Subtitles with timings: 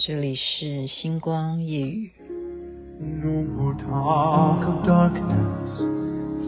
[0.00, 2.12] 这里是星光夜语。
[3.00, 5.70] No more talk of darkness,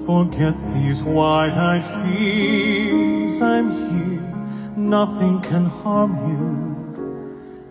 [0.06, 3.42] forget these wide-eyed fears.
[3.42, 4.22] I'm here,
[4.76, 6.68] nothing can harm you.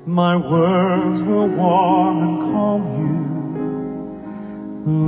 [0.06, 3.28] My words will warm and calm you.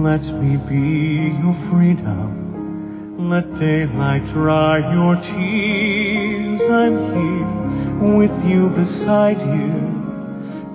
[0.03, 3.29] Let me be your freedom.
[3.29, 6.61] Let daylight dry your tears.
[6.71, 9.92] I'm here with you beside you.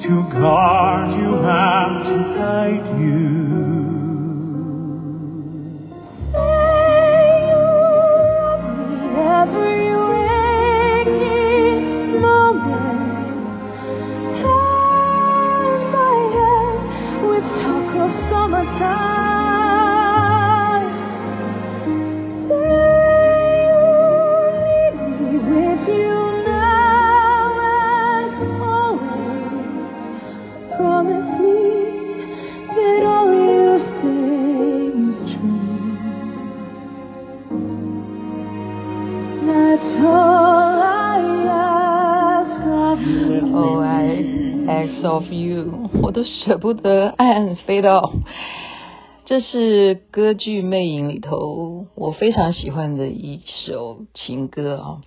[0.02, 2.59] To guard you and to
[45.03, 48.14] of you，我都舍不得按飞到。
[49.25, 55.02] 这是歌剧《魅影》里头我非常喜欢的一首情歌啊，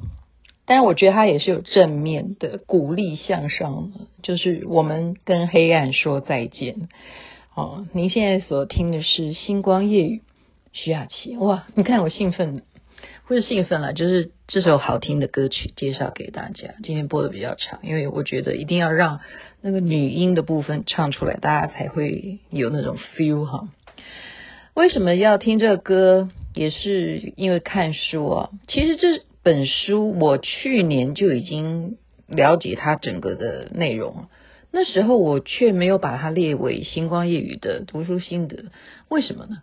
[0.64, 6.88] 但是我觉得它也是有正面的鼓励向上的，就是我们跟黑暗说再见。
[7.54, 10.18] 哦，您现在所听的是《星光夜雨》，
[10.72, 11.36] 徐雅琪。
[11.36, 12.62] 哇，你看我兴奋的
[13.24, 13.42] 会。
[13.42, 16.74] 兴奋了，就是这首好听的歌曲介绍给大家。
[16.84, 19.20] 今天播的比较长，因为我觉得一定要让
[19.60, 23.68] 那个女音的部分唱出来，大家才会有那种 feel 哈。
[24.74, 26.28] 为什么要听这个歌？
[26.54, 28.50] 也是因为看书啊。
[28.68, 31.96] 其实这本书我去年就已经
[32.28, 34.26] 了解它整个的内容，
[34.70, 38.66] 那时候我却没有把它列为星光夜雨的读书心得。
[39.08, 39.62] 为什么呢？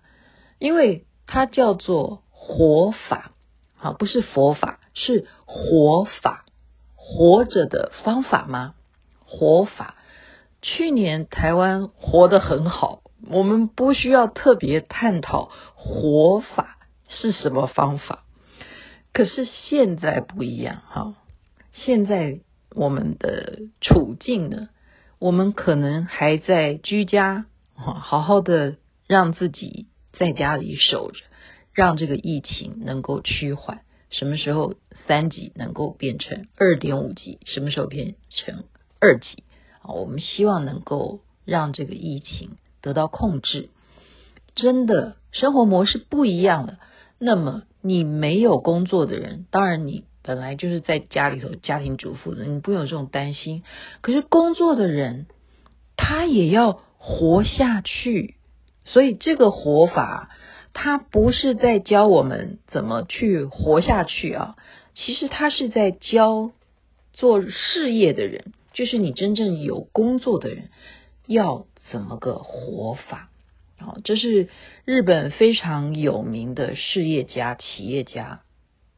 [0.60, 3.32] 因为它叫做活法。
[3.80, 6.46] 好，不是佛法，是活法，
[6.96, 8.76] 活着的方法吗？
[9.26, 9.96] 活法。
[10.62, 18.26] 去年台湾活得很好，我们不需要特别探讨活法是什么方法。
[19.14, 21.16] 可是现在不一样，哈，
[21.72, 22.42] 现在
[22.76, 24.68] 我们的处境呢，
[25.18, 28.76] 我们可能还在居家，好好的
[29.08, 31.20] 让自己在家里守着。
[31.80, 34.74] 让这个疫情能够趋缓，什么时候
[35.08, 37.40] 三级能够变成二点五级？
[37.46, 38.66] 什么时候变成
[39.00, 39.46] 二级？
[39.82, 43.70] 啊，我们希望能够让这个疫情得到控制。
[44.56, 46.80] 真的生活模式不一样了。
[47.18, 53.64] 那么你没有工作的人，当然你本来就是在家里头家庭主妇的，你不用有这种担心。
[54.02, 55.28] 可是工作的人，
[55.96, 58.36] 他也要活下去，
[58.84, 60.30] 所以这个活法。
[60.82, 64.56] 他不是在教我们怎么去活下去啊，
[64.96, 66.52] 其实他是在教
[67.12, 70.70] 做事业的人，就是你真正有工作的人
[71.28, 73.30] 要怎么个活法。
[73.78, 74.48] 好，这是
[74.86, 78.40] 日本非常有名的事业家、企业家，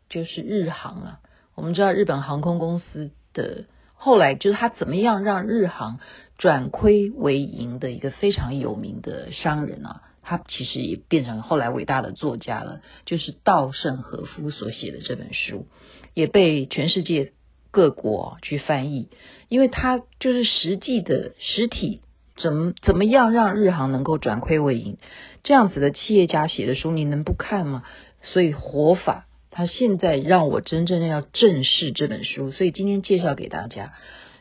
[0.07, 1.19] 就是日航啊。
[1.55, 3.65] 我们知道日本航空公司的
[3.95, 5.99] 后来就是他怎么样让日航
[6.37, 10.03] 转亏为盈的一个非常有名的商人啊。
[10.23, 15.65] 他其实也变成后来伟大的作家了，就是稻盛和夫所写的这本书，
[16.13, 17.33] 也被全世界
[17.71, 19.09] 各国去翻译，
[19.49, 22.01] 因为他就是实际的实体，
[22.37, 24.97] 怎么怎么样让日航能够转亏为盈，
[25.41, 27.83] 这样子的企业家写的书，你能不看吗？
[28.21, 33.93] 所以活法，他现在让我真正的要正视这本书，所以今天介绍给大家，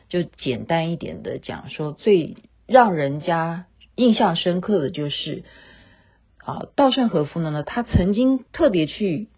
[0.09, 2.37] 就简单一点的讲说，最
[2.67, 3.65] 让人家
[3.95, 5.43] 印象深刻的就是。
[6.43, 7.63] 啊，稻盛和夫呢？
[7.63, 9.29] 他曾经特别去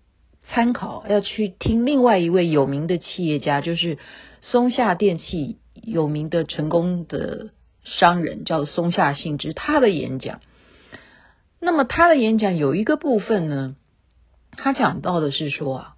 [0.44, 3.98] 参考，要去听另外一位有名的企业家，就是
[4.42, 7.50] 松下电器有名的成功的
[7.84, 10.40] 商人，叫松下幸之，他的演讲。
[11.60, 13.76] 那么他的演讲有一个部分呢，
[14.52, 15.96] 他讲到的是说啊，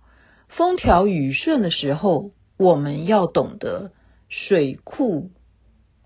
[0.47, 3.91] 风调雨顺的时候，我们要懂得
[4.29, 5.29] 水库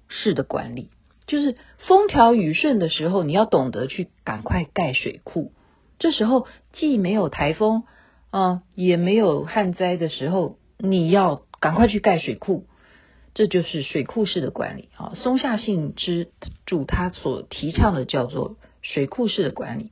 [0.07, 0.89] 式的管理。
[1.29, 5.51] 就是风调雨顺的时候，你要懂得去赶快盖水库。
[5.99, 7.83] 这时候既没有台风
[8.31, 12.65] 啊，也没有旱灾的时候，你要赶快去盖水库。
[13.35, 15.13] 这就是水库式的管理啊。
[15.13, 16.29] 松下幸之
[16.65, 19.91] 助他所提倡的叫做水库式的管理。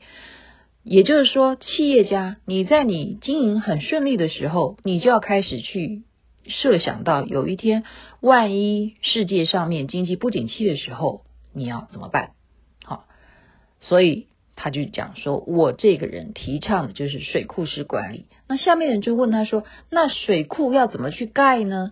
[0.83, 6.01] 也就是说，企业家你在你经营很顺利的时候，你就要开始去
[6.48, 7.83] 设想到有一天，
[8.22, 11.22] 万一世界上面经济不景气的时候，
[11.57, 12.31] 你要怎么办？
[12.86, 13.06] 好，
[13.80, 18.27] 所以他就讲说，我这个人提倡的就是水库式管理。
[18.48, 21.92] 那下面人就问他说，那水库要怎么去盖呢？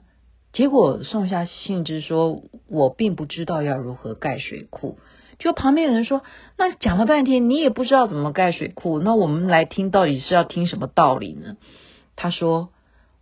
[0.53, 4.97] 结果宋夏幸之说，我并不知道要如何盖水库。
[5.37, 6.21] 就旁边的人说，
[6.57, 11.57] 那讲了半天，你也不知道怎么盖水库，那我们来听到底是要听什么道理呢？
[12.15, 12.69] 他说，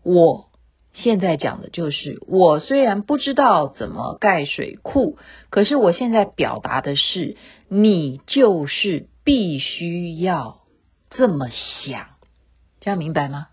[0.04, 0.50] 我
[0.94, 5.18] 现在讲的就是，我虽然不知道怎么盖水库，
[5.50, 7.36] 可是我现在表达的是，
[7.68, 10.62] 你就是必须要
[11.10, 12.06] 这么想，
[12.80, 13.48] 这样明白吗？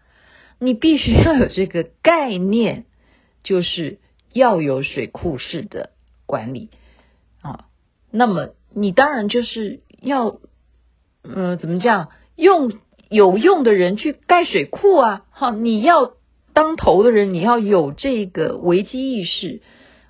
[0.59, 2.85] 你必须要有这个概念，
[3.43, 3.99] 就是
[4.33, 5.91] 要有水库式的
[6.27, 6.69] 管理
[7.41, 7.65] 啊。
[8.11, 10.39] 那么你当然就是要，
[11.23, 12.11] 嗯、怎么讲？
[12.37, 12.73] 用
[13.09, 15.25] 有用的人去盖水库啊！
[15.31, 16.13] 哈，你要
[16.55, 19.61] 当头的人，你要有这个危机意识，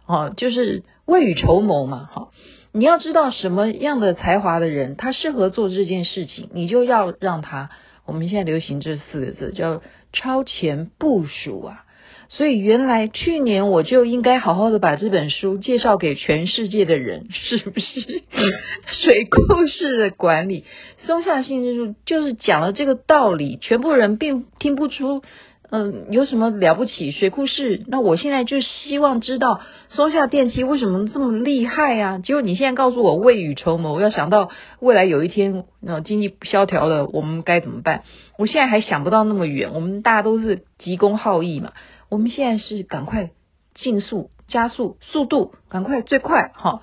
[0.07, 2.29] 啊，就是未雨绸缪嘛，哈。
[2.73, 7.71] 你要知道什么样的才华的人，他适合做这件事情，你就要让他。
[8.07, 9.83] 我们现在流行这四个字，叫
[10.13, 11.85] 超前部署啊。
[12.29, 18.23] 所以原来去年我就应该好好的把这本书介绍给全世界的人，是不是？
[19.03, 20.65] 水库式的管理，
[21.07, 25.23] 松下幸之助就是讲了这个道理，全部人并听不出，
[25.71, 27.13] 嗯，有什么了不起？
[27.13, 32.19] 水库式，那我现在就希望知道松下电器为什么这么厉害啊？
[32.19, 34.51] 结果你现在告诉我未雨绸缪，要想到
[34.81, 38.03] 未来有一天，那经济不萧条了，我们该怎么办？
[38.37, 41.73] 我现在还想不到那么远，我们大家都是急公好义嘛。
[42.09, 43.31] 我们现在是赶快
[43.75, 46.83] 竞速加速速度，赶快最快哈！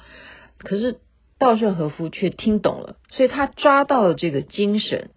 [0.59, 0.99] 可是
[1.37, 5.09] 稻盛和夫却听懂了，所以他抓到了这个精神，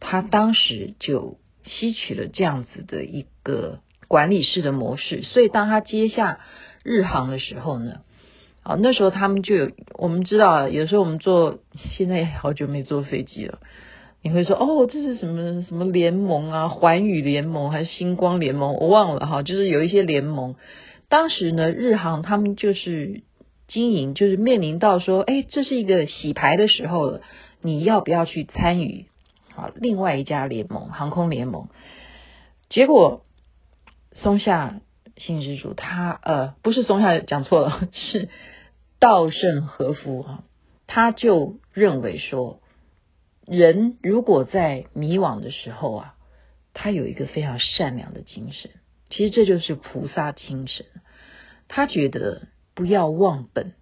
[0.00, 5.22] 他当时就吸取了这样子的一个管理式的模式。
[5.22, 6.40] 所以当他接下
[6.82, 8.00] 日航的时候呢，
[8.62, 11.58] 啊，那时候他们就有，我们知道，有时候我们坐，
[11.96, 13.58] 现在好久没坐飞机了。
[14.24, 16.68] 你会说哦，这是什么什么联盟啊？
[16.68, 18.74] 环宇联盟还是星光联盟？
[18.74, 20.54] 我忘了哈，就是有一些联盟。
[21.08, 23.22] 当时呢，日航他们就是
[23.66, 27.20] 经营，就是面临到说，哎，这是一个洗牌的时候了，
[27.62, 29.06] 你要不要去参与？
[29.54, 31.68] 好，另外一家联盟，航空联盟。
[32.68, 33.24] 结果
[34.12, 34.80] 松下
[35.16, 38.28] 幸之助他呃，不是松下讲错了，是
[38.98, 40.44] 稻盛和夫啊，
[40.86, 42.60] 他就认为说。
[43.44, 46.14] 人如果在迷惘的时候啊，
[46.74, 48.70] 他有一个非常善良的精神，
[49.10, 50.86] 其实这就是菩萨精神。
[51.66, 53.72] 他觉得不要忘本，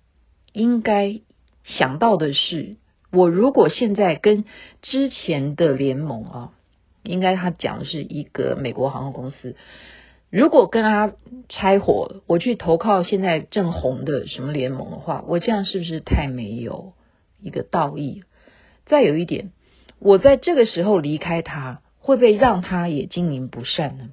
[0.55, 1.21] 应该
[1.63, 2.79] 想到的是，
[3.13, 4.45] 我如果现在跟
[4.83, 6.53] 之前的联盟啊，
[7.03, 9.57] 应该他讲的是一个美国航空公司，
[10.31, 11.15] 如果跟他
[11.49, 16.93] 拆伙，我去投靠现在正红的什么联盟的话，我这样是不是太没有
[17.41, 18.23] 一个道义？
[18.87, 19.51] 再有一点，
[19.99, 24.11] 我在这个时候离开他，会不会让他也经营不善呢？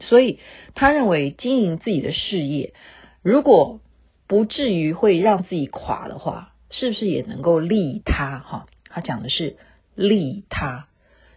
[0.00, 0.38] 所以
[0.74, 2.74] 他认为经营自己的事业，
[3.22, 3.80] 如果
[4.26, 8.38] 不至于会让自己垮的话，是不是也能够利他？
[8.38, 9.56] 哈，他讲的是
[9.94, 10.88] 利他，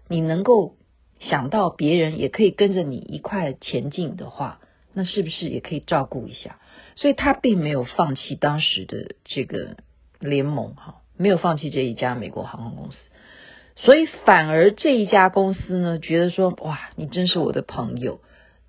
[0.08, 0.76] 你能够
[1.20, 4.60] 想到别人也可以跟着你一块前进的话，
[4.94, 6.60] 那是不是也可以照顾一下？
[6.96, 9.78] 所以他并没有放弃当时的这个
[10.20, 11.02] 联盟，哈。
[11.20, 12.98] 没有放弃这一家美国航空公司，
[13.76, 18.20] 所以反而这一家公司呢，觉得说哇，你真是我的朋友，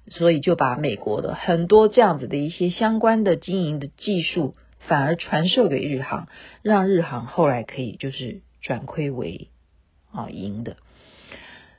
[0.07, 4.55] 所以就把美国的很多这样子的一些相关的经营的技术，
[4.89, 6.27] 反而传授给日航，
[6.63, 9.49] 让日航后来可以就是转亏为
[10.11, 10.77] 啊赢的。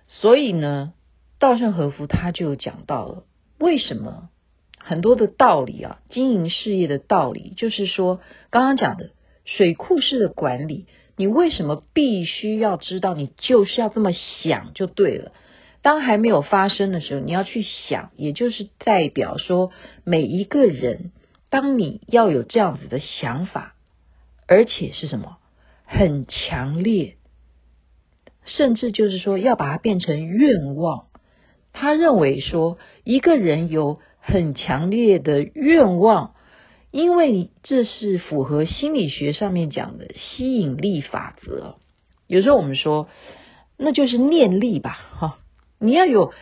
[0.07, 0.93] 所以呢，
[1.39, 3.23] 稻盛和夫他就讲到了
[3.57, 4.29] 为什么
[4.77, 9.09] 很多的道理啊，经营事业的道理，就是说刚刚讲的。
[9.45, 10.85] 水库式的管理，
[11.15, 13.15] 你为什么必须要知道？
[13.15, 15.31] 你就是要这么想就对了。
[15.81, 19.71] 当还没有发生的时候，你要去想，也就是代表说，
[20.03, 21.11] 每一个人，
[21.49, 23.75] 当你要有这样子的想法，
[24.47, 25.37] 而且是什么？
[25.85, 27.17] 很强烈，
[28.45, 31.05] 甚至就是说要把它变成愿望。
[31.73, 36.35] 他认为说，一个人有很强烈的愿望。
[36.91, 41.75] 因为这是符合心理学上面讲的吸引力法则。
[42.25, 43.07] 有时候我们说，
[43.77, 45.37] 那就是念力吧，哈，
[45.77, 46.33] 你要有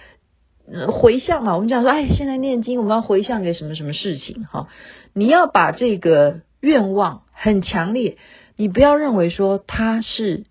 [0.92, 1.56] 回向嘛。
[1.56, 4.68] 我们讲说，哎，现在念经，我们要回向给什么什么事情，哈，
[5.14, 8.18] 你要把这个愿望很强烈，
[8.56, 10.46] 你不要认为说它是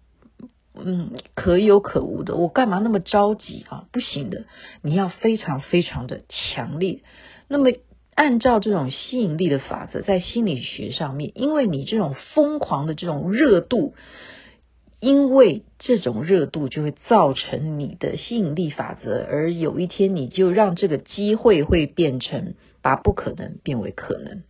[0.75, 2.37] 嗯可有可无的。
[2.37, 3.85] 我干嘛那么着急啊？
[3.93, 4.45] 不行的，
[4.83, 7.01] 你要非常非常的强烈。
[7.49, 7.71] 那么
[8.15, 13.95] 按照这种吸引力的法则，在心理学上面，因为你这种疯狂的这种热度，
[15.01, 24.43] 因为这种热度就会造成你的吸引力法则，而有一天你就让这个机会会变成把不可能变为可能。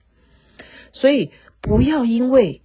[0.93, 2.63] 所以不要因为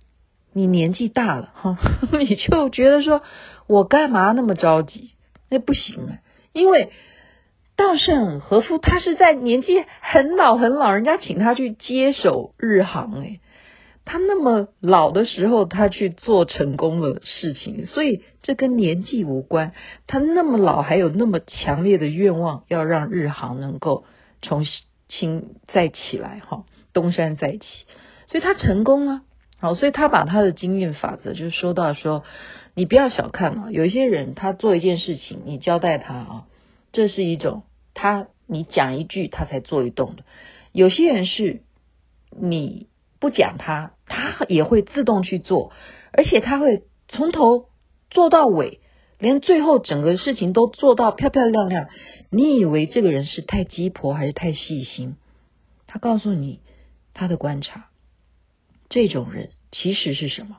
[0.54, 1.78] 你年纪大了哈，
[2.20, 3.22] 你就觉得说
[3.68, 5.12] 我干嘛那么着急？
[5.50, 6.18] 那不行啊，
[6.54, 6.92] 因为。
[7.78, 13.40] 稻盛和夫他是在年纪很老很老，人家请他去接手日航，诶，
[14.06, 19.74] 他那么老的时候，他去做成功的事情，所以这跟年纪无关。
[20.08, 24.06] 他那么老，还有那么强烈的愿望，要让日航能够
[24.42, 24.66] 重
[25.08, 27.62] 新再起来，哈，东山再起，
[28.28, 29.22] 所以他成功了。
[29.60, 32.24] 好，所以他把他的经验法则，就是说到说，
[32.74, 36.46] 你不要小看啊，有一些人他做一件事情，你交代他啊，
[36.92, 37.64] 这是一种。
[37.94, 40.24] 他，你讲一句，他才做一动的。
[40.72, 41.62] 有些人是
[42.32, 42.88] 你
[43.22, 45.72] 不讲他，他也会自动去做，
[46.12, 47.68] 而且他会从头
[48.10, 48.82] 做到尾，
[49.18, 51.88] 连最后整个事情都做到漂漂亮亮。
[52.30, 55.16] 你以为这个人是太鸡婆还是太细心？
[55.88, 56.60] 他告诉你
[57.14, 57.86] 他的观察，
[58.90, 60.58] 这种人其实是什么？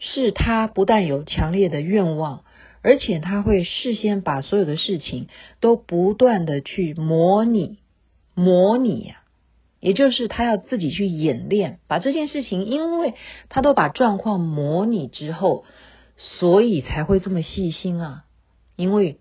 [0.00, 2.42] 是他不但有强烈的愿望。
[2.82, 5.26] 而且他会事先把所有的事情
[5.58, 7.78] 都不断的去模拟，
[8.32, 9.22] 模拟呀、
[9.86, 13.14] 也就是他要自己去演练，把这件事情，因为
[13.48, 15.64] 他都把状况模拟之后，
[16.16, 18.24] 所以才会这么细心啊，
[18.74, 19.20] 因为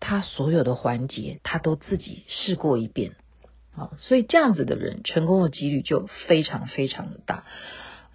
[0.00, 3.12] 他所有的环节他都自己试过一遍，
[3.76, 7.44] 啊，所以这样子的人成功的几率就非常非常的大。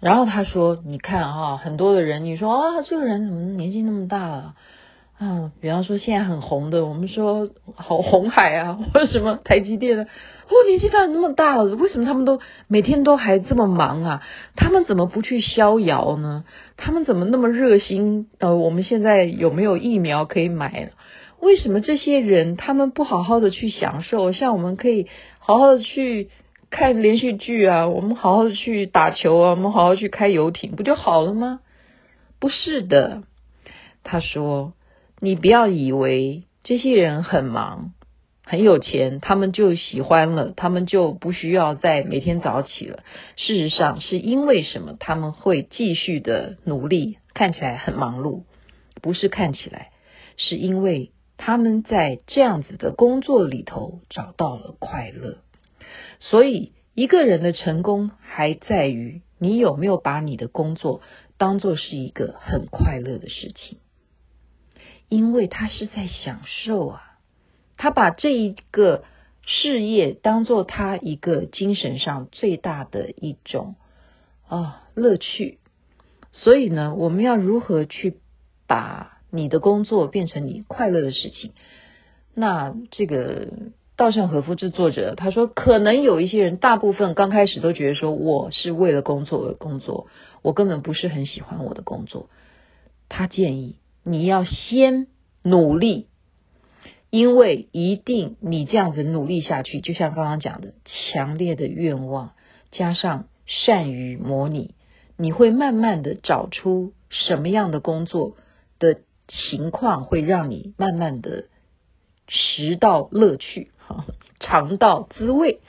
[0.00, 4.56] 然后他说：“你看啊，很多的人，你说啊，这个人怎么年纪那么大了？”
[5.24, 10.06] 嗯，比方说现在很红的，我们说好红海啊，或者什么台积电啊，
[10.48, 14.22] 哦，年纪大那么大了，为什么他们都每天都还这么忙啊？
[14.56, 16.42] 他们怎么不去逍遥呢？
[16.76, 18.30] 他们怎么那么热心？
[18.40, 20.90] 呃，我们现在有没有疫苗可以买？
[21.38, 24.32] 为什么这些人他们不好好的去享受？
[24.32, 25.06] 像我们可以
[25.38, 26.30] 好好的去
[26.68, 31.60] 看连续剧啊，我们好好的去打球啊，我们好好去开游艇，不就好了吗？
[32.40, 33.22] 不是的，
[34.02, 34.72] 他说。
[35.24, 37.92] 你不要以为这些人很忙、
[38.44, 43.04] 很有钱，他们就喜欢了，他们就不需要再每天早起了。
[43.36, 44.96] 事实上，是因为什么？
[44.98, 48.42] 他们会继续的努力，看起来很忙碌，
[49.00, 49.90] 不是看起来，
[50.36, 55.38] 是因为他们在这样子的工作里头找到了快乐。
[56.18, 61.00] 所以，一个人的成功还在于你有没有把你的工作
[61.38, 63.78] 当做是一个很快乐的事情。
[65.12, 67.02] 因为他是在享受啊，
[67.76, 69.04] 他把这一个
[69.44, 73.74] 事业当做他一个精神上最大的一种
[74.48, 75.58] 啊乐趣，
[76.32, 78.16] 所以呢，我们要如何去
[78.66, 81.52] 把你的工作变成你快乐的事情？
[82.32, 83.48] 那这个
[83.96, 90.06] 稻盛和夫之作者他说，可能有一些人，大部分刚开始都觉得说，我是为了工作而工作，
[90.40, 92.30] 我根本不是很喜欢我的工作。
[93.10, 93.76] 他建议。
[94.04, 95.06] 你要先
[95.42, 96.08] 努力，
[97.10, 102.32] 因为一定你这样子努力下去，就像刚刚讲的，强烈的愿望
[102.70, 104.74] 加上善于模拟，
[105.16, 108.36] 你会慢慢的找出什么样的工作
[108.78, 111.44] 的情况会让你慢慢的
[112.26, 114.04] 食到乐趣，哈，
[114.40, 115.60] 尝到滋味，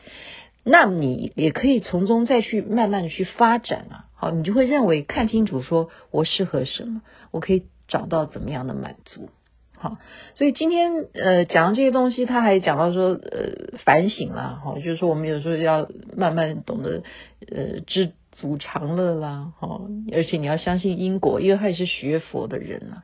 [0.63, 7.65] 那你也可以从中再去慢慢的去发展啊，好，你就会认为看清楚，说我适合什么，我可以。
[7.87, 9.29] 找到怎么样的满足？
[9.75, 9.97] 好，
[10.35, 17.03] 所以今天呃讲的这些东西，他还讲到说呃反省啦，哈，就是说我们有时候要慢慢懂得
[17.51, 19.81] 呃知足常乐啦，哈，
[20.13, 23.03] 而且你要相信因果，因为他也是学佛的人啊。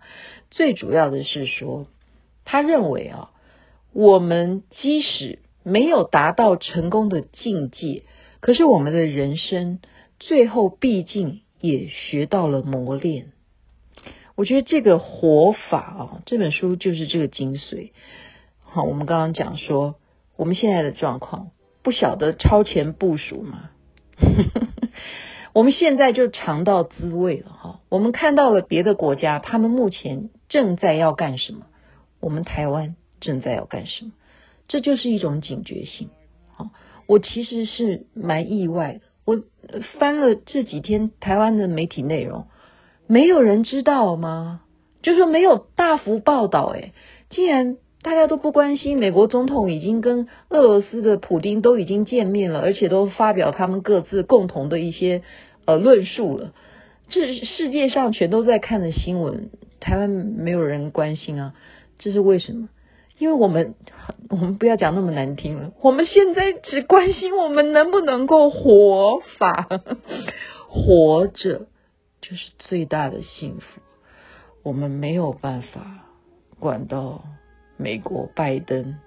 [0.52, 1.88] 最主要的是说，
[2.46, 3.32] 他认为啊，
[3.92, 8.04] 我们即使没有达到成功的境界，
[8.40, 9.80] 可是我们的人生
[10.18, 13.34] 最后毕竟也学到了磨练。
[14.40, 17.92] 我觉得这个活法啊，这本书就是这个精髓。
[18.62, 19.96] 好，我们刚刚讲说，
[20.38, 21.52] 我们现在的状况
[21.84, 23.72] 不晓得超前部署嘛？
[25.52, 27.82] 我们现在就尝到滋味了哈。
[27.90, 31.66] 我们看到了别的国家，他们目前正在要干什么？
[32.22, 34.12] 我们台湾正在要干什么？
[34.70, 36.12] 这就是一种警觉性。
[36.56, 36.70] 好，
[37.08, 39.02] 我其实是蛮意外的。
[39.26, 39.44] 我
[40.00, 42.48] 翻了这几天台湾的媒体内容。
[43.12, 44.62] 没有人知道吗？
[45.02, 46.94] 就是说没有大幅报道，诶，
[47.32, 49.00] 竟然大家都不关心。
[49.00, 55.24] 美国总统已经跟俄罗斯的普丁都已经见面了，而且都发表他们各自共同的一些
[55.66, 56.54] 呃论述了。
[57.10, 59.50] 这世界上全都在看的新闻，
[59.80, 61.54] 台湾没有人关心啊，
[61.98, 62.70] 这是为什么？
[63.18, 63.74] 因为我们
[64.30, 69.68] 我们不要讲那么难听了，我们现在只关心我们能不能够活法，
[70.70, 71.66] 活着
[72.22, 73.82] 就是最大的幸福。
[74.64, 76.06] 我们没有办法
[76.60, 77.24] 管到
[77.78, 78.98] 美国拜登，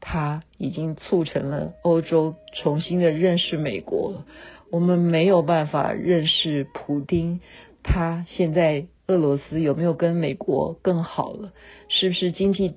[0.00, 4.24] 他已经促成了欧洲重新的认识美国。
[4.70, 7.40] 我们没有办法认识普丁，
[7.84, 11.52] 他现在俄罗斯有没有跟美国更好了？
[11.88, 12.76] 是不是经济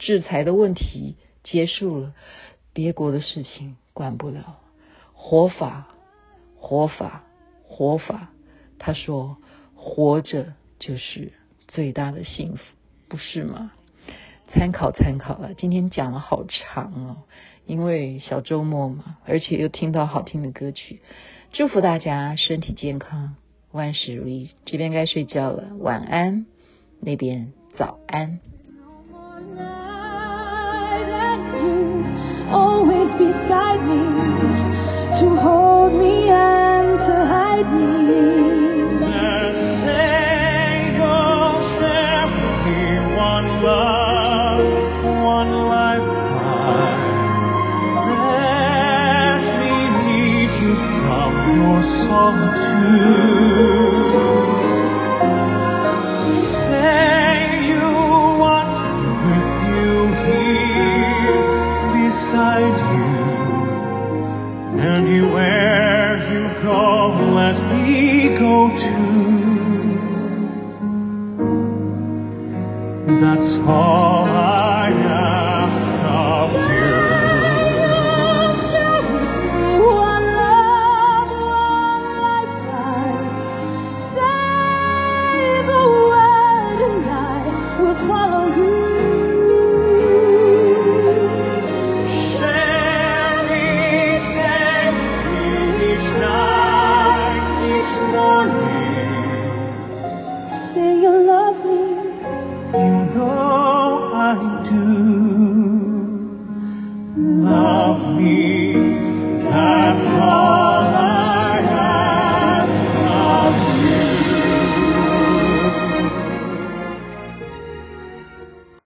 [0.00, 2.12] 制裁的问题结束了？
[2.72, 4.58] 别国的事情管不了，
[5.14, 5.86] 活法，
[6.58, 7.22] 活法，
[7.62, 8.30] 活法。
[8.78, 9.36] 他说
[9.74, 11.32] 活着就是
[11.68, 12.62] 最大的幸福
[13.08, 13.72] 不是吗？
[14.48, 17.16] 参考参考了今天讲了好长哦
[17.66, 21.00] 因为小周末嘛而且又听到好听的歌曲。
[21.52, 23.34] 祝福大家身体健康
[23.72, 24.50] 万事如意。
[24.64, 26.46] 这边该睡觉了晚安
[27.00, 28.38] 那边早安。
[32.48, 36.25] Always beside me to hold me